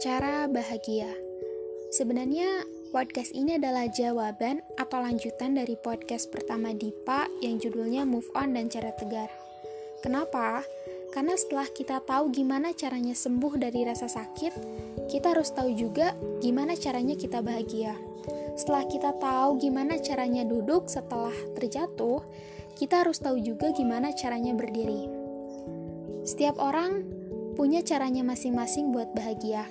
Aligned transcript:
Cara 0.00 0.48
bahagia. 0.48 1.12
Sebenarnya 1.92 2.64
podcast 2.88 3.36
ini 3.36 3.60
adalah 3.60 3.84
jawaban 3.84 4.64
atau 4.80 4.96
lanjutan 4.96 5.52
dari 5.52 5.76
podcast 5.76 6.32
pertama 6.32 6.72
Dipa 6.72 7.28
yang 7.44 7.60
judulnya 7.60 8.08
Move 8.08 8.24
On 8.32 8.56
dan 8.56 8.72
Cara 8.72 8.96
Tegar. 8.96 9.28
Kenapa? 10.00 10.64
Karena 11.12 11.36
setelah 11.36 11.68
kita 11.68 12.00
tahu 12.00 12.32
gimana 12.32 12.72
caranya 12.72 13.12
sembuh 13.12 13.60
dari 13.60 13.84
rasa 13.84 14.08
sakit, 14.08 14.56
kita 15.12 15.36
harus 15.36 15.52
tahu 15.52 15.68
juga 15.76 16.16
gimana 16.40 16.72
caranya 16.80 17.12
kita 17.12 17.44
bahagia. 17.44 17.92
Setelah 18.56 18.88
kita 18.88 19.12
tahu 19.20 19.60
gimana 19.60 20.00
caranya 20.00 20.48
duduk 20.48 20.88
setelah 20.88 21.36
terjatuh, 21.60 22.24
kita 22.80 23.04
harus 23.04 23.20
tahu 23.20 23.36
juga 23.36 23.68
gimana 23.76 24.16
caranya 24.16 24.56
berdiri. 24.56 25.12
Setiap 26.24 26.56
orang 26.56 27.04
punya 27.52 27.84
caranya 27.84 28.24
masing-masing 28.24 28.96
buat 28.96 29.12
bahagia 29.12 29.68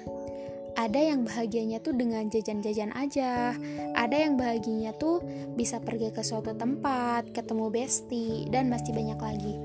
ada 0.79 0.95
yang 0.95 1.27
bahagianya 1.27 1.83
tuh 1.83 1.91
dengan 1.91 2.31
jajan-jajan 2.31 2.95
aja. 2.95 3.51
Ada 3.99 4.15
yang 4.15 4.39
bahagianya 4.39 4.95
tuh 4.95 5.19
bisa 5.59 5.83
pergi 5.83 6.15
ke 6.15 6.23
suatu 6.23 6.55
tempat 6.55 7.35
ketemu 7.35 7.67
besti 7.67 8.47
dan 8.47 8.71
masih 8.71 8.95
banyak 8.95 9.19
lagi. 9.19 9.55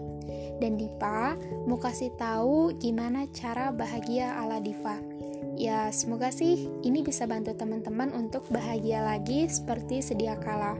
Dan 0.58 0.74
Dipa 0.74 1.38
mau 1.70 1.78
kasih 1.78 2.10
tahu 2.18 2.74
gimana 2.82 3.30
cara 3.30 3.70
bahagia 3.70 4.34
ala 4.42 4.58
Diva. 4.58 4.98
Ya 5.54 5.86
semoga 5.94 6.34
sih 6.34 6.66
ini 6.82 7.06
bisa 7.06 7.30
bantu 7.30 7.54
teman-teman 7.54 8.10
untuk 8.10 8.50
bahagia 8.50 9.06
lagi 9.06 9.46
seperti 9.46 10.02
sedia 10.02 10.34
kala. 10.42 10.74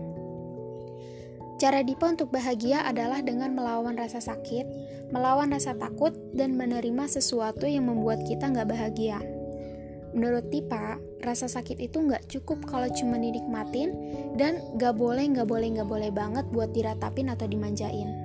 Cara 1.63 1.87
Dipa 1.87 2.11
untuk 2.11 2.35
bahagia 2.35 2.83
adalah 2.83 3.23
dengan 3.23 3.55
melawan 3.55 3.95
rasa 3.95 4.19
sakit, 4.19 4.67
melawan 5.15 5.55
rasa 5.55 5.79
takut, 5.79 6.11
dan 6.35 6.59
menerima 6.59 7.07
sesuatu 7.07 7.71
yang 7.71 7.87
membuat 7.87 8.27
kita 8.27 8.51
nggak 8.51 8.75
bahagia. 8.75 9.23
Menurut 10.15 10.47
Tipa, 10.47 10.97
rasa 11.27 11.51
sakit 11.51 11.83
itu 11.83 11.99
nggak 11.99 12.31
cukup 12.31 12.63
kalau 12.71 12.87
cuma 12.95 13.19
dinikmatin 13.19 13.91
dan 14.39 14.63
nggak 14.79 14.95
boleh, 14.95 15.27
nggak 15.27 15.51
boleh, 15.51 15.69
nggak 15.75 15.91
boleh 15.91 16.11
banget 16.15 16.47
buat 16.55 16.71
diratapin 16.71 17.35
atau 17.35 17.51
dimanjain. 17.51 18.25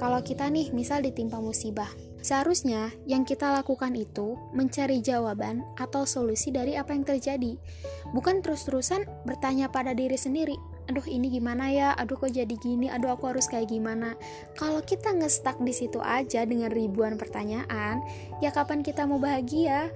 Kalau 0.00 0.24
kita 0.24 0.48
nih 0.48 0.72
misal 0.72 1.04
ditimpa 1.04 1.36
musibah, 1.38 1.92
seharusnya 2.24 2.88
yang 3.04 3.22
kita 3.28 3.52
lakukan 3.52 3.92
itu 3.92 4.32
mencari 4.56 5.04
jawaban 5.04 5.60
atau 5.76 6.08
solusi 6.08 6.48
dari 6.48 6.72
apa 6.72 6.96
yang 6.96 7.04
terjadi. 7.04 7.60
Bukan 8.16 8.40
terus-terusan 8.40 9.04
bertanya 9.28 9.68
pada 9.68 9.92
diri 9.92 10.16
sendiri, 10.16 10.56
aduh 10.88 11.04
ini 11.04 11.28
gimana 11.28 11.68
ya, 11.68 11.92
aduh 12.00 12.16
kok 12.16 12.32
jadi 12.32 12.56
gini, 12.64 12.88
aduh 12.88 13.12
aku 13.12 13.28
harus 13.28 13.44
kayak 13.44 13.68
gimana. 13.68 14.16
Kalau 14.56 14.80
kita 14.80 15.12
nge-stuck 15.12 15.60
di 15.60 15.76
situ 15.76 16.00
aja 16.00 16.48
dengan 16.48 16.72
ribuan 16.72 17.20
pertanyaan, 17.20 18.00
ya 18.40 18.48
kapan 18.56 18.80
kita 18.80 19.04
mau 19.04 19.20
bahagia? 19.20 19.92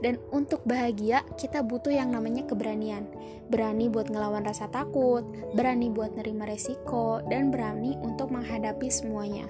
Dan 0.00 0.20
untuk 0.30 0.62
bahagia, 0.64 1.26
kita 1.34 1.64
butuh 1.64 1.90
yang 1.90 2.14
namanya 2.14 2.46
keberanian. 2.46 3.08
Berani 3.48 3.90
buat 3.90 4.12
ngelawan 4.12 4.44
rasa 4.44 4.68
takut, 4.70 5.24
berani 5.56 5.88
buat 5.88 6.14
nerima 6.14 6.46
resiko, 6.46 7.24
dan 7.26 7.50
berani 7.50 7.96
untuk 8.04 8.30
menghadapi 8.30 8.86
semuanya. 8.92 9.48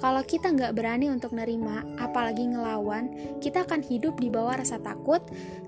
Kalau 0.00 0.24
kita 0.24 0.50
nggak 0.56 0.72
berani 0.72 1.12
untuk 1.12 1.36
nerima, 1.36 1.84
apalagi 2.00 2.48
ngelawan, 2.48 3.38
kita 3.38 3.68
akan 3.68 3.84
hidup 3.84 4.16
di 4.16 4.32
bawah 4.32 4.56
rasa 4.56 4.80
takut, 4.80 5.20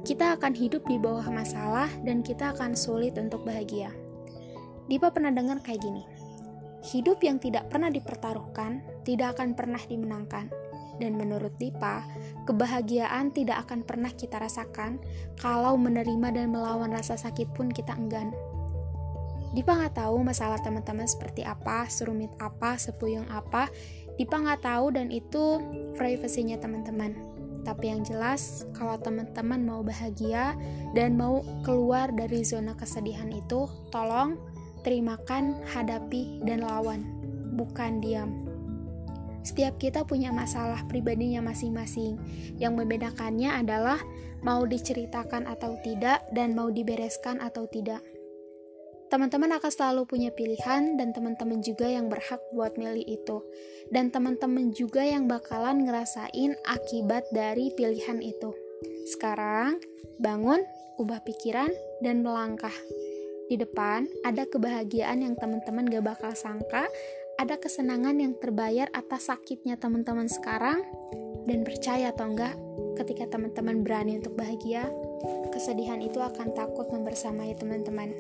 kita 0.02 0.34
akan 0.40 0.56
hidup 0.56 0.82
di 0.88 0.96
bawah 0.96 1.28
masalah, 1.28 1.88
dan 2.02 2.24
kita 2.24 2.56
akan 2.56 2.72
sulit 2.72 3.14
untuk 3.20 3.44
bahagia. 3.44 3.92
Dipa 4.88 5.12
pernah 5.12 5.30
dengar 5.30 5.60
kayak 5.60 5.84
gini, 5.84 6.02
hidup 6.82 7.22
yang 7.22 7.38
tidak 7.38 7.70
pernah 7.70 7.92
dipertaruhkan 7.92 8.82
tidak 9.06 9.38
akan 9.38 9.54
pernah 9.54 9.78
dimenangkan. 9.78 10.50
Dan 11.03 11.19
menurut 11.19 11.58
Dipa, 11.58 12.06
Kebahagiaan 12.42 13.31
tidak 13.31 13.67
akan 13.67 13.86
pernah 13.86 14.11
kita 14.11 14.39
rasakan 14.39 15.03
kalau 15.38 15.78
menerima 15.78 16.34
dan 16.34 16.50
melawan 16.50 16.91
rasa 16.91 17.15
sakit 17.15 17.54
pun 17.54 17.71
kita 17.71 17.94
enggan. 17.94 18.34
Dipa 19.54 19.78
nggak 19.78 20.00
tahu 20.00 20.26
masalah 20.26 20.59
teman-teman 20.59 21.04
seperti 21.06 21.47
apa, 21.47 21.87
serumit 21.87 22.32
apa, 22.43 22.75
sepuyung 22.81 23.28
apa. 23.31 23.71
Dipa 24.19 24.43
nggak 24.43 24.65
tahu 24.66 24.91
dan 24.97 25.15
itu 25.15 25.62
privasinya 25.94 26.59
teman-teman. 26.59 27.15
Tapi 27.62 27.94
yang 27.94 28.03
jelas, 28.03 28.66
kalau 28.75 28.99
teman-teman 28.99 29.62
mau 29.62 29.87
bahagia 29.87 30.59
dan 30.99 31.15
mau 31.15 31.47
keluar 31.62 32.10
dari 32.10 32.43
zona 32.43 32.75
kesedihan 32.75 33.31
itu, 33.31 33.71
tolong 33.94 34.34
terimakan, 34.82 35.62
hadapi, 35.71 36.43
dan 36.43 36.66
lawan, 36.66 37.06
bukan 37.55 38.03
diam. 38.03 38.41
Setiap 39.42 39.78
kita 39.78 40.06
punya 40.06 40.30
masalah 40.30 40.86
pribadinya 40.86 41.42
masing-masing. 41.42 42.19
Yang 42.62 42.72
membedakannya 42.82 43.50
adalah 43.50 43.98
mau 44.42 44.66
diceritakan 44.66 45.50
atau 45.50 45.78
tidak 45.82 46.22
dan 46.30 46.54
mau 46.54 46.70
dibereskan 46.70 47.42
atau 47.42 47.66
tidak. 47.66 48.02
Teman-teman 49.12 49.60
akan 49.60 49.69
selalu 49.69 50.08
punya 50.08 50.32
pilihan 50.32 50.97
dan 50.97 51.12
teman-teman 51.12 51.60
juga 51.60 51.84
yang 51.84 52.08
berhak 52.08 52.41
buat 52.56 52.81
milih 52.81 53.04
itu. 53.04 53.44
Dan 53.92 54.08
teman-teman 54.08 54.72
juga 54.72 55.04
yang 55.04 55.28
bakalan 55.28 55.84
ngerasain 55.84 56.56
akibat 56.64 57.28
dari 57.28 57.69
pilihan 57.76 58.25
itu. 58.25 58.56
Sekarang, 59.12 59.76
bangun, 60.16 60.64
ubah 60.97 61.20
pikiran, 61.28 61.69
dan 62.00 62.25
melangkah. 62.25 62.72
Di 63.52 63.60
depan 63.60 64.08
ada 64.25 64.48
kebahagiaan 64.48 65.20
yang 65.20 65.36
teman-teman 65.36 65.84
gak 65.92 66.08
bakal 66.08 66.32
sangka 66.32 66.88
ada 67.41 67.56
kesenangan 67.56 68.16
yang 68.20 68.34
terbayar 68.37 68.88
atas 68.93 69.32
sakitnya 69.32 69.81
teman-teman 69.81 70.28
sekarang 70.28 70.84
dan 71.48 71.66
percaya 71.66 72.12
atau 72.12 72.31
enggak 72.32 72.54
ketika 73.00 73.37
teman-teman 73.37 73.82
berani 73.82 74.20
untuk 74.20 74.37
bahagia 74.37 74.91
kesedihan 75.50 76.00
itu 76.03 76.20
akan 76.20 76.53
takut 76.53 76.88
membersamai 76.93 77.54
teman-teman 77.56 78.15